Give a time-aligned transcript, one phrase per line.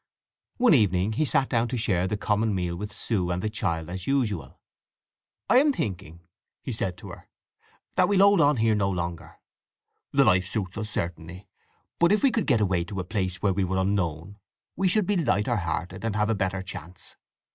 [0.57, 3.87] One evening he sat down to share the common meal with Sue and the child
[3.87, 4.59] as usual.
[5.47, 6.21] "I am thinking,"
[6.63, 7.29] he said to her,
[7.97, 9.37] "that I'll hold on here no longer.
[10.11, 11.47] The life suits us, certainly;
[11.99, 14.39] but if we could get away to a place where we are unknown,
[14.75, 17.15] we should be lighter hearted, and have a better chance.